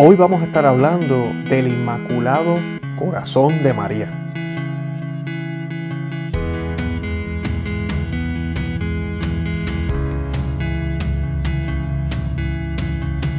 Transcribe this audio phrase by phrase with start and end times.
[0.00, 2.60] Hoy vamos a estar hablando del Inmaculado
[2.96, 4.08] Corazón de María.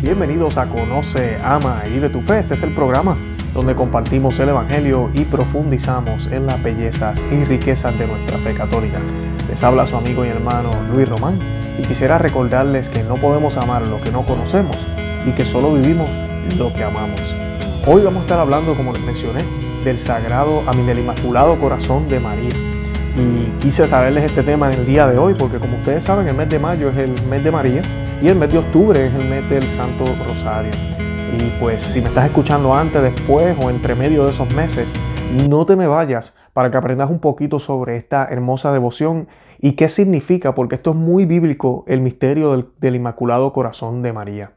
[0.02, 2.40] Bienvenidos a Conoce, Ama y Vive tu Fe.
[2.40, 3.18] Este es el programa
[3.54, 9.00] donde compartimos el Evangelio y profundizamos en las bellezas y riquezas de nuestra fe católica.
[9.48, 11.40] Les habla su amigo y hermano Luis Román
[11.80, 14.76] y quisiera recordarles que no podemos amar lo que no conocemos
[15.26, 16.10] y que solo vivimos
[16.58, 17.22] lo que amamos.
[17.86, 19.42] Hoy vamos a estar hablando, como les mencioné,
[19.84, 22.50] del sagrado, a mí del Inmaculado Corazón de María.
[23.16, 26.36] Y quise traerles este tema en el día de hoy porque como ustedes saben el
[26.36, 27.82] mes de mayo es el mes de María
[28.22, 30.72] y el mes de octubre es el mes del Santo Rosario.
[31.38, 34.88] Y pues si me estás escuchando antes, después o entre medio de esos meses,
[35.48, 39.30] no te me vayas para que aprendas un poquito sobre esta hermosa devoción
[39.62, 44.52] y qué significa, porque esto es muy bíblico, el misterio del, Inmaculado Corazón de María.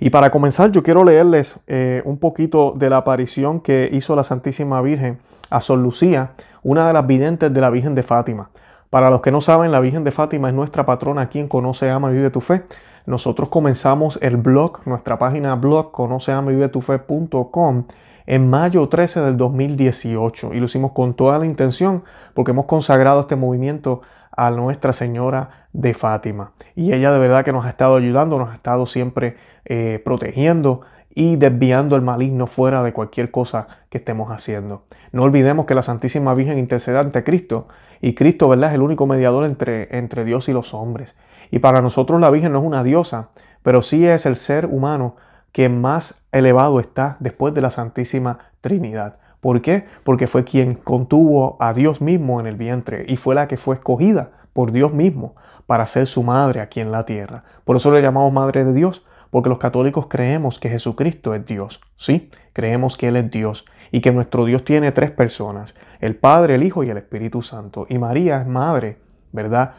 [0.00, 4.24] Y para comenzar, yo quiero leerles eh, un poquito de la aparición que hizo la
[4.24, 6.32] Santísima Virgen a Sor Lucía,
[6.64, 8.50] una de las videntes de la Virgen de Fátima.
[8.90, 12.10] Para los que no saben, la Virgen de Fátima es nuestra patrona, quien conoce, ama
[12.10, 12.64] y vive tu fe.
[13.06, 17.84] Nosotros comenzamos el blog, nuestra página blog, conoceamavivetufe.com
[18.26, 23.20] en mayo 13 del 2018 y lo hicimos con toda la intención porque hemos consagrado
[23.20, 24.02] este movimiento
[24.36, 26.52] a Nuestra Señora de Fátima.
[26.74, 30.82] Y ella de verdad que nos ha estado ayudando, nos ha estado siempre eh, protegiendo
[31.14, 34.82] y desviando el maligno fuera de cualquier cosa que estemos haciendo.
[35.12, 37.68] No olvidemos que la Santísima Virgen intercede ante Cristo
[38.00, 41.14] y Cristo, ¿verdad?, es el único mediador entre, entre Dios y los hombres.
[41.52, 43.28] Y para nosotros la Virgen no es una diosa,
[43.62, 45.14] pero sí es el ser humano
[45.54, 49.20] que más elevado está después de la Santísima Trinidad.
[49.38, 49.84] ¿Por qué?
[50.02, 53.76] Porque fue quien contuvo a Dios mismo en el vientre y fue la que fue
[53.76, 57.44] escogida por Dios mismo para ser su madre aquí en la tierra.
[57.64, 61.80] Por eso le llamamos Madre de Dios, porque los católicos creemos que Jesucristo es Dios.
[61.96, 66.56] Sí, creemos que Él es Dios y que nuestro Dios tiene tres personas, el Padre,
[66.56, 67.86] el Hijo y el Espíritu Santo.
[67.88, 68.98] Y María es madre,
[69.30, 69.74] ¿verdad?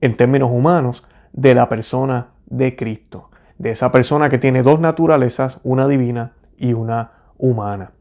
[0.00, 5.60] En términos humanos, de la persona de Cristo, de esa persona que tiene dos naturalezas,
[5.62, 7.92] una divina y una humana.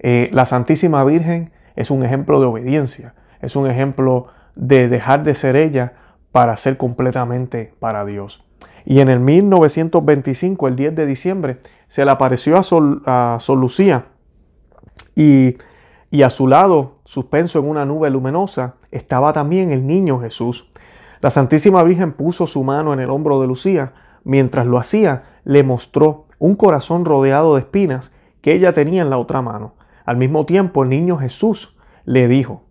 [0.00, 5.34] Eh, la Santísima Virgen es un ejemplo de obediencia, es un ejemplo de dejar de
[5.34, 5.94] ser ella
[6.32, 8.44] para ser completamente para Dios.
[8.84, 14.06] Y en el 1925, el 10 de diciembre, se le apareció a Sol, a Lucía
[15.14, 15.56] y,
[16.10, 20.68] y a su lado, suspenso en una nube luminosa, estaba también el niño Jesús.
[21.20, 23.92] La Santísima Virgen puso su mano en el hombro de Lucía.
[24.24, 29.18] Mientras lo hacía, le mostró un corazón rodeado de espinas que ella tenía en la
[29.18, 29.74] otra mano.
[30.04, 32.64] Al mismo tiempo el niño Jesús le dijo,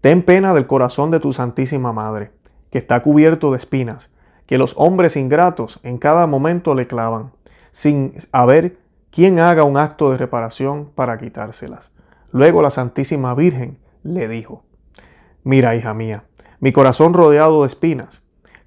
[0.00, 2.32] Ten pena del corazón de tu Santísima Madre,
[2.70, 4.10] que está cubierto de espinas,
[4.46, 7.32] que los hombres ingratos en cada momento le clavan,
[7.70, 8.78] sin haber
[9.10, 11.92] quien haga un acto de reparación para quitárselas.
[12.32, 14.64] Luego la Santísima Virgen le dijo,
[15.44, 16.24] Mira, hija mía,
[16.60, 18.21] mi corazón rodeado de espinas,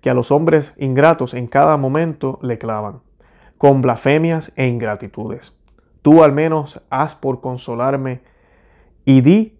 [0.05, 2.99] que a los hombres ingratos en cada momento le clavan,
[3.57, 5.57] con blasfemias e ingratitudes.
[6.03, 8.21] Tú al menos haz por consolarme
[9.03, 9.57] y di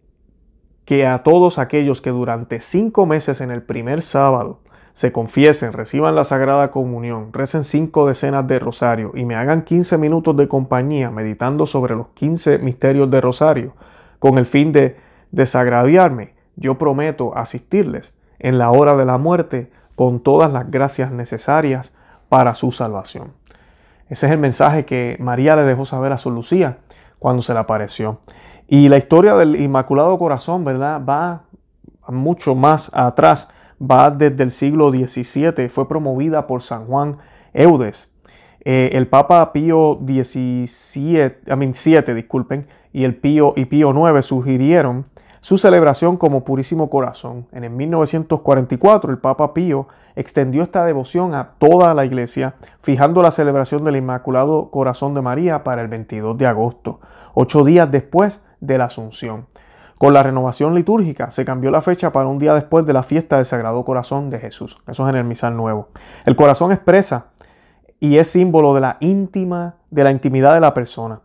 [0.85, 4.59] que a todos aquellos que durante cinco meses en el primer sábado
[4.94, 9.97] se confiesen, reciban la Sagrada Comunión, recen cinco decenas de rosario y me hagan 15
[9.97, 13.73] minutos de compañía meditando sobre los 15 misterios de rosario,
[14.19, 14.95] con el fin de
[15.31, 21.94] desagraviarme, yo prometo asistirles en la hora de la muerte con todas las gracias necesarias
[22.29, 23.33] para su salvación.
[24.09, 26.78] Ese es el mensaje que María le dejó saber a su Lucía
[27.17, 28.19] cuando se le apareció.
[28.67, 31.01] Y la historia del Inmaculado Corazón, ¿verdad?
[31.03, 31.44] Va
[32.07, 33.47] mucho más atrás,
[33.81, 37.17] va desde el siglo XVII, fue promovida por San Juan
[37.53, 38.09] Eudes.
[38.63, 45.05] Eh, el Papa Pío XVII, I disculpen, y el Pío y Pío IX sugirieron
[45.45, 47.45] su celebración como Purísimo Corazón.
[47.51, 53.29] En el 1944 el Papa Pío extendió esta devoción a toda la iglesia, fijando la
[53.29, 56.99] celebración del Inmaculado Corazón de María para el 22 de agosto,
[57.35, 59.46] ocho días después de la Asunción.
[59.99, 63.35] Con la renovación litúrgica se cambió la fecha para un día después de la fiesta
[63.35, 64.78] del Sagrado Corazón de Jesús.
[64.87, 65.90] Eso es en el misal nuevo.
[66.25, 67.28] El corazón expresa
[67.99, 71.22] y es símbolo de la íntima, de la intimidad de la persona.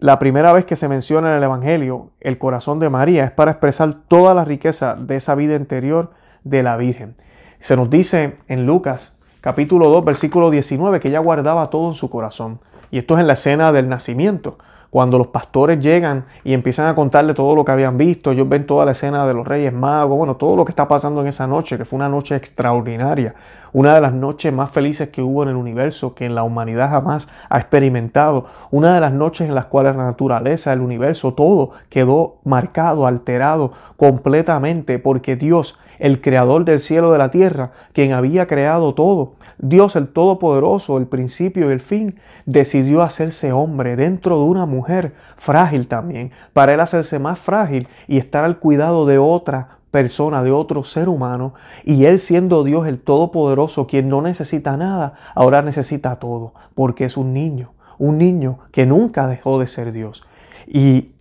[0.00, 3.50] La primera vez que se menciona en el Evangelio el corazón de María es para
[3.50, 6.12] expresar toda la riqueza de esa vida interior
[6.42, 7.16] de la Virgen.
[7.58, 12.08] Se nos dice en Lucas capítulo 2 versículo 19 que ella guardaba todo en su
[12.08, 12.60] corazón.
[12.90, 14.56] Y esto es en la escena del nacimiento,
[14.90, 18.66] cuando los pastores llegan y empiezan a contarle todo lo que habían visto, ellos ven
[18.66, 21.46] toda la escena de los reyes magos, bueno, todo lo que está pasando en esa
[21.46, 23.34] noche, que fue una noche extraordinaria,
[23.72, 26.90] una de las noches más felices que hubo en el universo, que en la humanidad
[26.90, 31.70] jamás ha experimentado, una de las noches en las cuales la naturaleza, el universo, todo
[31.88, 38.12] quedó marcado, alterado completamente, porque Dios, el creador del cielo y de la tierra, quien
[38.12, 44.38] había creado todo, Dios el Todopoderoso, el principio y el fin, decidió hacerse hombre dentro
[44.38, 49.18] de una mujer frágil también, para él hacerse más frágil y estar al cuidado de
[49.18, 51.54] otra persona, de otro ser humano,
[51.84, 57.16] y Él siendo Dios el Todopoderoso, quien no necesita nada, ahora necesita todo, porque es
[57.16, 60.22] un niño, un niño que nunca dejó de ser Dios.
[60.66, 61.12] Y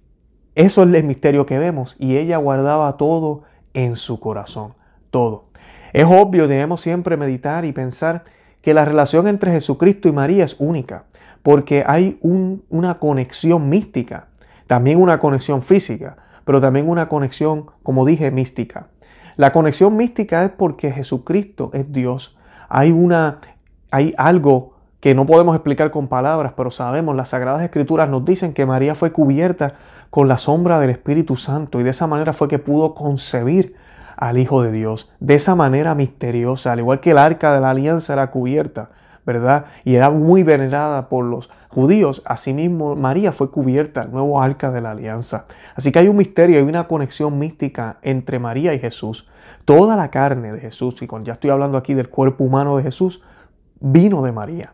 [0.56, 3.44] eso es el misterio que vemos, y ella guardaba todo
[3.74, 4.74] en su corazón,
[5.12, 5.46] todo.
[5.94, 8.24] Es obvio, debemos siempre meditar y pensar
[8.62, 11.06] que la relación entre Jesucristo y María es única,
[11.44, 14.28] porque hay una conexión mística,
[14.68, 16.18] también una conexión física
[16.50, 18.88] pero también una conexión, como dije, mística.
[19.38, 22.40] La conexión mística es porque Jesucristo es Dios.
[22.70, 23.38] Hay una
[23.92, 28.56] hay algo que no podemos explicar con palabras, pero sabemos, las sagradas escrituras nos dicen
[28.56, 29.76] que María fue cubierta
[30.10, 33.76] con la sombra del Espíritu Santo y de esa manera fue que pudo concebir
[34.18, 37.70] al Hijo de Dios, de esa manera misteriosa, al igual que el arca de la
[37.70, 38.90] alianza era cubierta,
[39.26, 39.66] ¿verdad?
[39.86, 44.82] Y era muy venerada por los judíos, asimismo María fue cubierta, el nuevo arca de
[44.82, 45.46] la alianza.
[45.76, 49.28] Así que hay un misterio, hay una conexión mística entre María y Jesús.
[49.64, 52.84] Toda la carne de Jesús, y cuando ya estoy hablando aquí del cuerpo humano de
[52.84, 53.22] Jesús,
[53.80, 54.74] vino de María,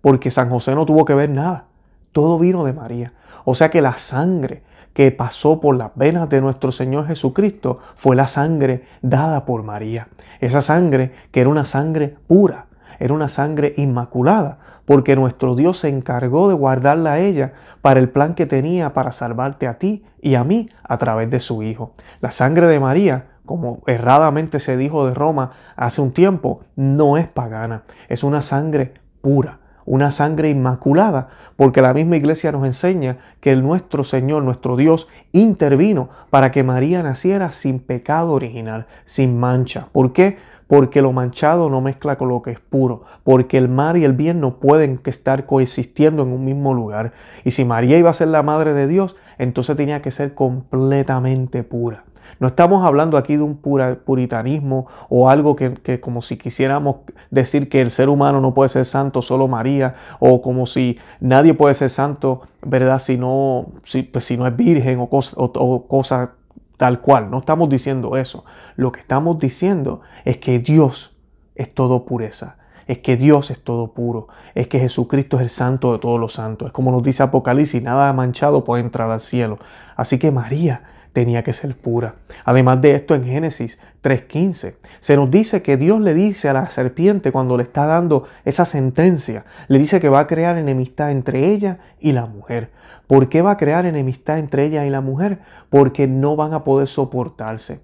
[0.00, 1.66] porque San José no tuvo que ver nada,
[2.12, 3.12] todo vino de María.
[3.44, 8.16] O sea que la sangre que pasó por las venas de nuestro Señor Jesucristo fue
[8.16, 10.08] la sangre dada por María.
[10.40, 12.66] Esa sangre que era una sangre pura,
[12.98, 17.52] era una sangre inmaculada, porque nuestro Dios se encargó de guardarla a ella
[17.82, 21.40] para el plan que tenía para salvarte a ti y a mí a través de
[21.40, 21.92] su Hijo.
[22.20, 27.28] La sangre de María, como erradamente se dijo de Roma hace un tiempo, no es
[27.28, 29.58] pagana, es una sangre pura,
[29.88, 35.08] una sangre inmaculada, porque la misma iglesia nos enseña que el nuestro Señor, nuestro Dios,
[35.32, 39.88] intervino para que María naciera sin pecado original, sin mancha.
[39.92, 40.36] ¿Por qué?
[40.68, 44.12] porque lo manchado no mezcla con lo que es puro, porque el mal y el
[44.12, 47.12] bien no pueden estar coexistiendo en un mismo lugar.
[47.42, 51.64] Y si María iba a ser la madre de Dios, entonces tenía que ser completamente
[51.64, 52.04] pura.
[52.38, 56.96] No estamos hablando aquí de un puritanismo o algo que, como si quisiéramos
[57.30, 61.54] decir que el ser humano no puede ser santo, solo María, o como si nadie
[61.54, 62.98] puede ser santo, ¿verdad?
[62.98, 66.32] Si no, si, pues, si no es virgen o cosas o, cosa
[66.76, 67.30] tal cual.
[67.30, 68.44] No estamos diciendo eso.
[68.76, 71.16] Lo que estamos diciendo es que Dios
[71.54, 72.56] es todo pureza.
[72.86, 74.28] Es que Dios es todo puro.
[74.54, 76.68] Es que Jesucristo es el santo de todos los santos.
[76.68, 79.58] Es como nos dice Apocalipsis, nada manchado puede entrar al cielo.
[79.94, 82.16] Así que María tenía que ser pura.
[82.44, 86.70] Además de esto, en Génesis 3.15 se nos dice que Dios le dice a la
[86.70, 91.46] serpiente cuando le está dando esa sentencia, le dice que va a crear enemistad entre
[91.46, 92.70] ella y la mujer.
[93.06, 95.40] ¿Por qué va a crear enemistad entre ella y la mujer?
[95.70, 97.80] Porque no van a poder soportarse.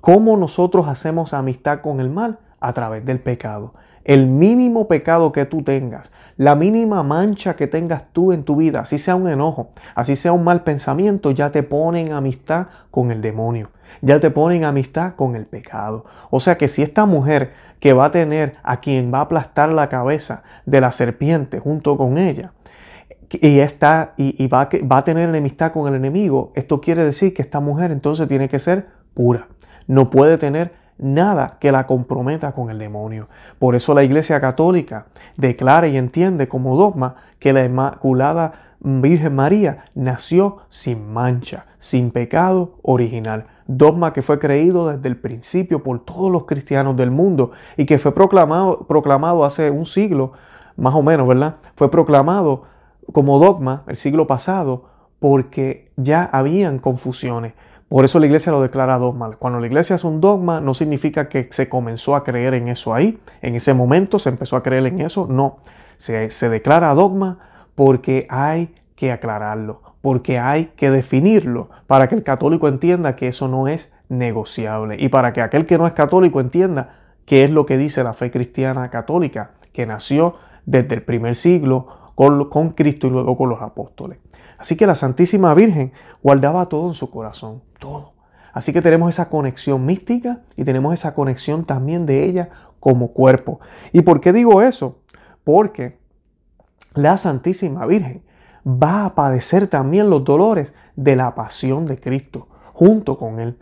[0.00, 2.38] ¿Cómo nosotros hacemos amistad con el mal?
[2.58, 3.74] A través del pecado.
[4.04, 8.80] El mínimo pecado que tú tengas, la mínima mancha que tengas tú en tu vida,
[8.80, 13.20] así sea un enojo, así sea un mal pensamiento, ya te ponen amistad con el
[13.20, 13.68] demonio,
[14.00, 16.06] ya te ponen amistad con el pecado.
[16.30, 19.68] O sea que si esta mujer que va a tener a quien va a aplastar
[19.70, 22.52] la cabeza de la serpiente junto con ella,
[23.32, 27.42] y, está, y, va, va a tener enemistad con el enemigo, esto quiere decir que
[27.42, 29.48] esta mujer entonces tiene que ser pura.
[29.86, 33.28] No puede tener nada que la comprometa con el demonio.
[33.58, 39.84] Por eso la Iglesia Católica declara y entiende como dogma que la Inmaculada Virgen María
[39.94, 43.46] nació sin mancha, sin pecado original.
[43.66, 47.98] Dogma que fue creído desde el principio por todos los cristianos del mundo y que
[47.98, 50.32] fue proclamado, proclamado hace un siglo,
[50.76, 51.56] más o menos, ¿verdad?
[51.76, 52.64] Fue proclamado
[53.12, 54.86] como dogma el siglo pasado
[55.18, 57.52] porque ya habían confusiones.
[57.90, 59.32] Por eso la iglesia lo declara dogma.
[59.32, 62.94] Cuando la iglesia es un dogma, no significa que se comenzó a creer en eso
[62.94, 63.18] ahí.
[63.42, 65.26] En ese momento se empezó a creer en eso.
[65.28, 65.58] No.
[65.96, 67.40] Se, se declara dogma
[67.74, 73.48] porque hay que aclararlo, porque hay que definirlo para que el católico entienda que eso
[73.48, 76.94] no es negociable y para que aquel que no es católico entienda
[77.24, 81.88] qué es lo que dice la fe cristiana católica, que nació desde el primer siglo
[82.48, 84.18] con, Cristo y luego con los apóstoles.
[84.58, 88.12] Así que la Santísima Virgen guardaba todo en su corazón, todo.
[88.52, 93.60] Así que tenemos esa conexión mística y tenemos esa conexión también de ella como cuerpo.
[93.92, 94.98] ¿Y por qué digo eso?
[95.44, 95.98] Porque
[96.94, 98.22] la Santísima Virgen
[98.66, 103.58] va a padecer también los dolores de la pasión de Cristo junto con Él.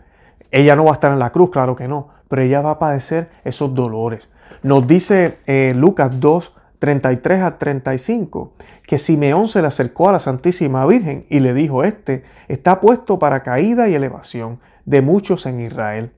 [0.51, 2.79] Ella no va a estar en la cruz, claro que no, pero ella va a
[2.79, 4.29] padecer esos dolores.
[4.63, 10.19] Nos dice eh, Lucas 2, 33 a 35, que Simeón se le acercó a la
[10.19, 15.59] Santísima Virgen y le dijo, este está puesto para caída y elevación de muchos en
[15.59, 16.13] Israel,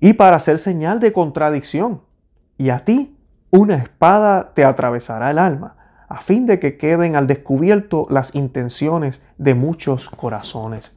[0.00, 2.02] y para hacer señal de contradicción,
[2.56, 3.18] y a ti
[3.50, 5.76] una espada te atravesará el alma,
[6.08, 10.95] a fin de que queden al descubierto las intenciones de muchos corazones.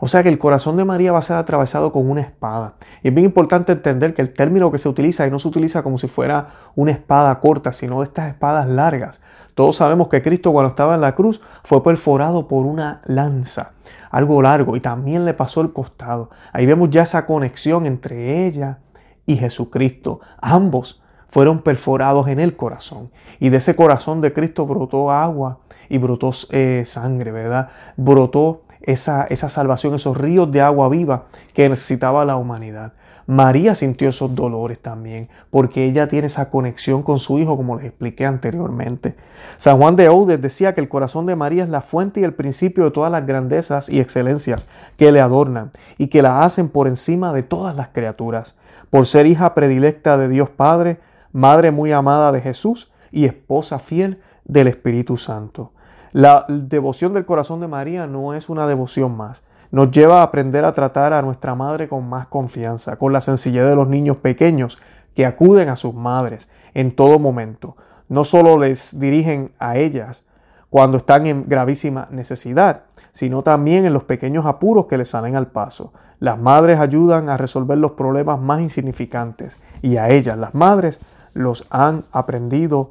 [0.00, 2.74] O sea que el corazón de María va a ser atravesado con una espada.
[3.02, 5.82] Y es bien importante entender que el término que se utiliza y no se utiliza
[5.82, 9.20] como si fuera una espada corta, sino de estas espadas largas.
[9.54, 13.72] Todos sabemos que Cristo cuando estaba en la cruz fue perforado por una lanza,
[14.10, 16.30] algo largo, y también le pasó el costado.
[16.52, 18.78] Ahí vemos ya esa conexión entre ella
[19.26, 20.20] y Jesucristo.
[20.40, 23.10] Ambos fueron perforados en el corazón.
[23.40, 27.70] Y de ese corazón de Cristo brotó agua y brotó eh, sangre, ¿verdad?
[27.96, 32.94] Brotó esa, esa salvación, esos ríos de agua viva que necesitaba la humanidad.
[33.26, 37.84] María sintió esos dolores también, porque ella tiene esa conexión con su hijo, como les
[37.84, 39.14] expliqué anteriormente.
[39.58, 42.32] San Juan de Oudes decía que el corazón de María es la fuente y el
[42.32, 44.66] principio de todas las grandezas y excelencias
[44.96, 48.56] que le adornan y que la hacen por encima de todas las criaturas,
[48.88, 50.98] por ser hija predilecta de Dios Padre,
[51.30, 55.72] madre muy amada de Jesús y esposa fiel del Espíritu Santo.
[56.12, 59.42] La devoción del corazón de María no es una devoción más.
[59.70, 63.64] Nos lleva a aprender a tratar a nuestra madre con más confianza, con la sencillez
[63.64, 64.78] de los niños pequeños
[65.14, 67.76] que acuden a sus madres en todo momento.
[68.08, 70.24] No solo les dirigen a ellas
[70.70, 75.48] cuando están en gravísima necesidad, sino también en los pequeños apuros que les salen al
[75.48, 75.92] paso.
[76.20, 81.00] Las madres ayudan a resolver los problemas más insignificantes y a ellas, las madres,
[81.34, 82.90] los han aprendido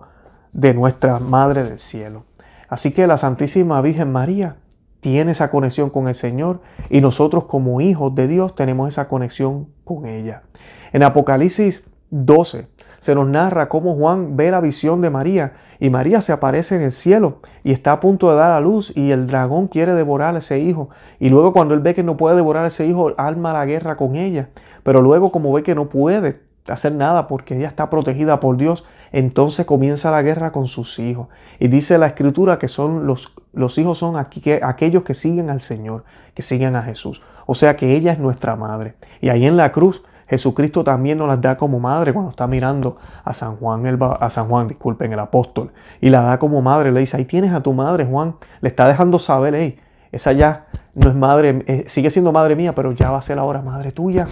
[0.53, 2.23] de nuestra Madre del Cielo.
[2.67, 4.57] Así que la Santísima Virgen María
[4.99, 9.67] tiene esa conexión con el Señor y nosotros como hijos de Dios tenemos esa conexión
[9.83, 10.43] con ella.
[10.91, 12.67] En Apocalipsis 12
[12.99, 16.81] se nos narra cómo Juan ve la visión de María y María se aparece en
[16.81, 20.35] el cielo y está a punto de dar a luz y el dragón quiere devorar
[20.35, 23.13] a ese hijo y luego cuando él ve que no puede devorar a ese hijo
[23.17, 24.49] arma la guerra con ella
[24.83, 26.33] pero luego como ve que no puede
[26.69, 31.27] hacer nada porque ella está protegida por Dios entonces comienza la guerra con sus hijos.
[31.59, 36.03] Y dice la escritura que son los, los hijos son aquellos que siguen al Señor,
[36.33, 37.21] que siguen a Jesús.
[37.45, 38.95] O sea que ella es nuestra madre.
[39.21, 42.97] Y ahí en la cruz Jesucristo también nos las da como madre cuando está mirando
[43.23, 45.71] a San Juan, el, a San Juan, disculpen, el apóstol,
[46.01, 46.91] y la da como madre.
[46.91, 48.35] Le dice, ahí tienes a tu madre, Juan.
[48.59, 49.79] Le está dejando saber, hey,
[50.11, 53.39] esa ya no es madre, eh, sigue siendo madre mía, pero ya va a ser
[53.39, 54.27] ahora madre tuya.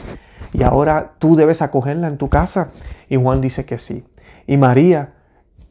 [0.58, 2.72] Y ahora tú debes acogerla en tu casa.
[3.10, 4.06] Y Juan dice que sí.
[4.48, 5.14] Y María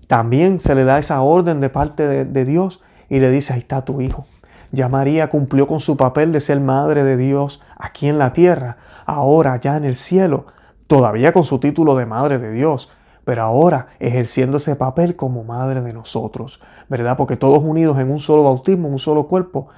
[0.06, 3.84] también se le da esa orden de parte de, Dios y le dice, ahí está
[3.84, 4.26] tu hijo.
[4.72, 8.76] Ya María cumplió con su papel de ser madre de Dios aquí en la tierra,
[9.06, 10.46] ahora ya en el cielo,
[10.86, 12.90] todavía con su título de madre de Dios,
[13.24, 17.16] pero ahora ejerciendo ese papel como madre de nosotros, ¿verdad?
[17.16, 19.68] Porque todos unidos en un solo bautismo, en un solo cuerpo,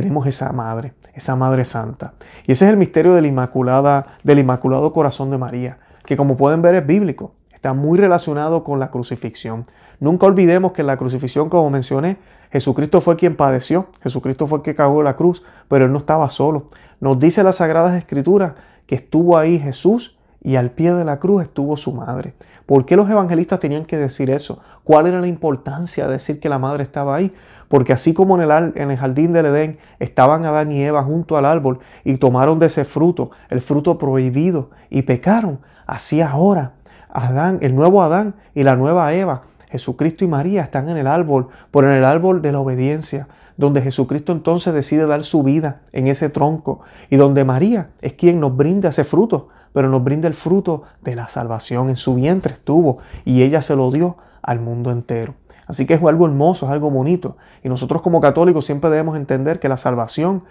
[0.00, 2.14] tenemos esa madre, esa madre santa.
[2.48, 6.62] Y ese es el misterio del, inmaculada, del Inmaculado Corazón de María, que como pueden
[6.62, 9.66] ver es bíblico está muy relacionado con la crucifixión.
[10.00, 12.16] Nunca olvidemos que en la crucifixión, como mencioné,
[12.50, 16.28] Jesucristo fue quien padeció, Jesucristo fue el que cagó la cruz, pero él no estaba
[16.28, 16.66] solo.
[16.98, 18.54] Nos dice las Sagradas Escrituras
[18.86, 22.34] que estuvo ahí Jesús y al pie de la cruz estuvo su madre.
[22.66, 24.60] ¿Por qué los evangelistas tenían que decir eso?
[24.82, 27.32] ¿Cuál era la importancia de decir que la madre estaba ahí?
[27.74, 31.36] Porque así como en el, en el jardín del Edén estaban Adán y Eva junto
[31.36, 36.74] al árbol y tomaron de ese fruto, el fruto prohibido, y pecaron, así ahora
[37.08, 41.48] Adán, el nuevo Adán y la nueva Eva, Jesucristo y María están en el árbol,
[41.72, 43.26] por en el árbol de la obediencia,
[43.56, 48.38] donde Jesucristo entonces decide dar su vida en ese tronco y donde María es quien
[48.38, 51.88] nos brinda ese fruto, pero nos brinda el fruto de la salvación.
[51.88, 55.34] En su vientre estuvo y ella se lo dio al mundo entero.
[55.66, 57.36] Así que es algo hermoso, es algo bonito.
[57.62, 60.44] Y nosotros como católicos siempre debemos entender que la salvación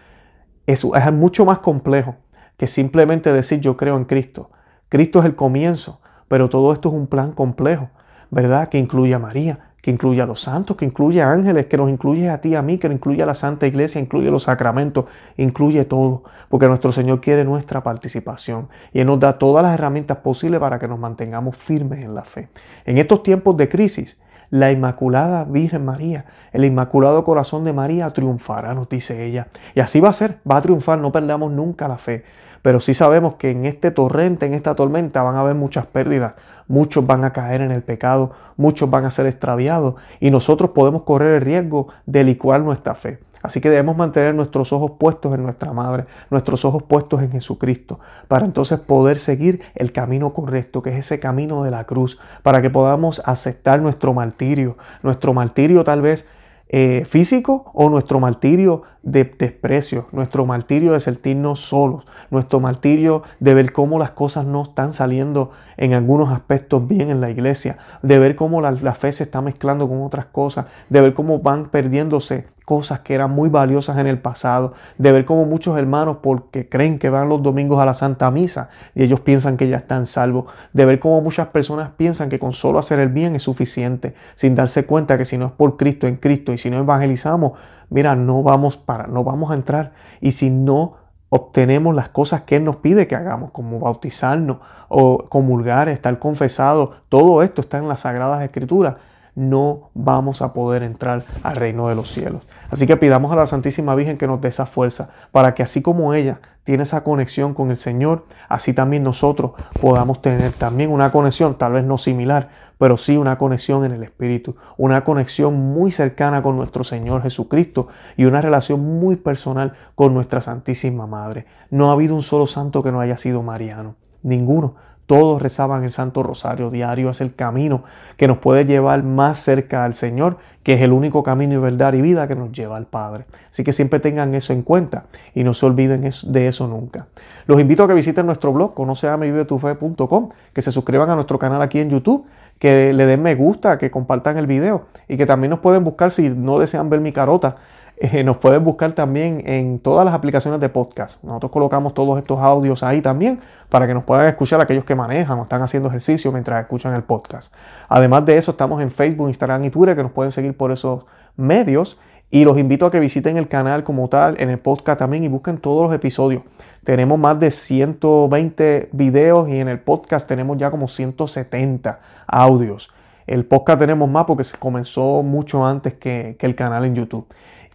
[0.65, 2.15] es, mucho más complejo
[2.57, 4.51] que simplemente decir yo creo en Cristo.
[4.89, 7.89] Cristo es el comienzo, pero todo esto es un plan complejo,
[8.29, 8.69] ¿verdad?
[8.69, 11.89] Que incluye a María, que incluye a los santos, que incluye a ángeles, que nos
[11.89, 15.05] incluye a ti, a mí, que nos incluye a la Santa Iglesia, incluye los sacramentos,
[15.35, 20.19] incluye todo, porque nuestro Señor quiere nuestra participación y Él nos da todas las herramientas
[20.19, 22.47] posibles para que nos mantengamos firmes en la fe.
[22.85, 24.21] En estos tiempos de crisis,
[24.53, 29.47] la Inmaculada Virgen María, el Inmaculado Corazón de María triunfará, nos dice ella.
[29.73, 32.23] Y así va a ser, va a triunfar, no perdamos nunca la fe
[32.63, 36.33] pero sí sabemos que en este torrente, en esta tormenta, van a haber muchas pérdidas.
[36.67, 41.03] Muchos van a caer en el pecado, muchos van a ser extraviados y nosotros podemos
[41.03, 43.19] correr el riesgo de licuar nuestra fe.
[43.41, 47.99] Así que debemos mantener nuestros ojos puestos en nuestra Madre, nuestros ojos puestos en Jesucristo,
[48.29, 52.61] para entonces poder seguir el camino correcto, que es ese camino de la cruz, para
[52.61, 56.29] que podamos aceptar nuestro martirio, nuestro martirio tal vez
[56.69, 63.53] eh, físico o nuestro martirio de desprecio, nuestro martirio de sentirnos solos, nuestro martirio de
[63.53, 68.17] ver cómo las cosas no están saliendo en algunos aspectos bien en la iglesia, de
[68.17, 71.65] ver cómo la, la fe se está mezclando con otras cosas, de ver cómo van
[71.65, 76.69] perdiéndose cosas que eran muy valiosas en el pasado, de ver cómo muchos hermanos, porque
[76.69, 80.05] creen que van los domingos a la Santa Misa y ellos piensan que ya están
[80.05, 84.13] salvos, de ver cómo muchas personas piensan que con solo hacer el bien es suficiente,
[84.35, 87.53] sin darse cuenta que si no es por Cristo en Cristo y si no evangelizamos,
[87.93, 90.95] mira, no vamos para, no vamos a entrar y si no
[91.29, 94.57] obtenemos las cosas que Él nos pide que hagamos, como bautizarnos
[94.89, 98.95] o comulgar, estar confesado, todo esto está en las Sagradas Escrituras
[99.35, 102.43] no vamos a poder entrar al reino de los cielos.
[102.69, 105.81] Así que pidamos a la Santísima Virgen que nos dé esa fuerza para que así
[105.81, 111.11] como ella tiene esa conexión con el Señor, así también nosotros podamos tener también una
[111.11, 112.49] conexión, tal vez no similar,
[112.83, 117.87] pero sí una conexión en el Espíritu, una conexión muy cercana con nuestro Señor Jesucristo
[118.17, 121.45] y una relación muy personal con nuestra Santísima Madre.
[121.69, 124.75] No ha habido un solo santo que no haya sido mariano, ninguno.
[125.05, 127.09] Todos rezaban el Santo Rosario diario.
[127.09, 127.83] Es el camino
[128.17, 131.93] que nos puede llevar más cerca al Señor, que es el único camino y verdad
[131.93, 133.25] y vida que nos lleva al Padre.
[133.49, 137.07] Así que siempre tengan eso en cuenta y no se olviden de eso nunca.
[137.45, 141.79] Los invito a que visiten nuestro blog, conoceamevivetufe.com, que se suscriban a nuestro canal aquí
[141.79, 142.25] en YouTube,
[142.59, 146.11] que le den me gusta, que compartan el video y que también nos pueden buscar
[146.11, 147.57] si no desean ver mi carota
[147.97, 151.23] eh, nos puedes buscar también en todas las aplicaciones de podcast.
[151.23, 155.37] Nosotros colocamos todos estos audios ahí también para que nos puedan escuchar aquellos que manejan
[155.39, 157.53] o están haciendo ejercicio mientras escuchan el podcast.
[157.87, 161.05] Además de eso, estamos en Facebook, Instagram y Twitter que nos pueden seguir por esos
[161.37, 161.99] medios.
[162.33, 165.27] Y los invito a que visiten el canal como tal, en el podcast también y
[165.27, 166.41] busquen todos los episodios.
[166.83, 172.91] Tenemos más de 120 videos y en el podcast tenemos ya como 170 audios.
[173.27, 177.27] El podcast tenemos más porque se comenzó mucho antes que, que el canal en YouTube.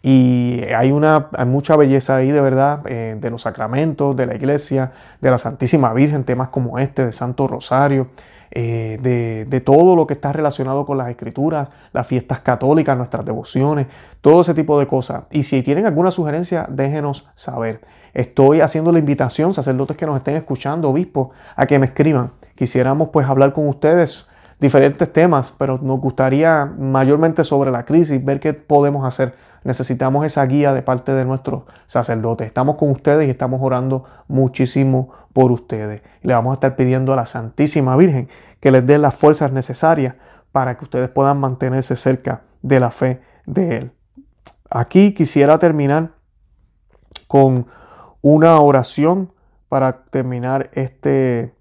[0.03, 4.35] Y hay, una, hay mucha belleza ahí de verdad, eh, de los sacramentos, de la
[4.35, 8.09] iglesia, de la Santísima Virgen, temas como este, de Santo Rosario,
[8.51, 13.25] eh, de, de, todo lo que está relacionado con las escrituras, las fiestas católicas, nuestras
[13.25, 13.87] devociones,
[14.21, 15.25] todo ese tipo de cosas.
[15.31, 17.81] Y si tienen alguna sugerencia, déjenos saber.
[18.15, 22.33] Estoy haciendo la invitación, sacerdotes que nos estén escuchando, obispos, a que me escriban.
[22.55, 28.41] Quisiéramos pues hablar con ustedes diferentes temas, pero nos gustaría mayormente sobre la crisis, ver
[28.41, 32.47] qué podemos hacer necesitamos esa guía de parte de nuestros sacerdotes.
[32.47, 36.03] Estamos con ustedes y estamos orando muchísimo por ustedes.
[36.23, 38.29] le vamos a estar pidiendo a la Santísima Virgen
[38.61, 40.15] que les dé las fuerzas necesarias
[40.53, 43.93] para que ustedes puedan mantenerse cerca de la fe de Él.
[44.71, 46.11] Aquí quisiera terminar
[47.27, 47.67] con
[48.23, 49.33] una oración
[49.69, 51.55] para terminar este,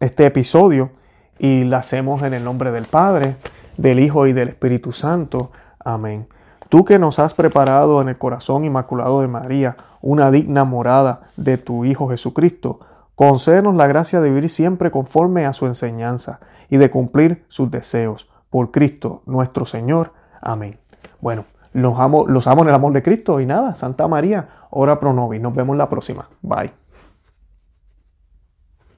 [0.00, 0.90] este episodio
[1.38, 3.36] y la hacemos en el nombre del Padre,
[3.76, 5.52] del Hijo y del Espíritu Santo.
[5.78, 6.26] Amén.
[6.68, 11.56] Tú que nos has preparado en el corazón inmaculado de María una digna morada de
[11.56, 12.80] tu Hijo Jesucristo,
[13.14, 18.28] concédenos la gracia de vivir siempre conforme a su enseñanza y de cumplir sus deseos.
[18.50, 20.12] Por Cristo nuestro Señor.
[20.42, 20.78] Amén.
[21.20, 25.00] Bueno, los amo, los amo en el amor de Cristo y nada, Santa María, ora
[25.00, 25.40] pro nobis.
[25.40, 26.28] Nos vemos la próxima.
[26.42, 26.87] Bye.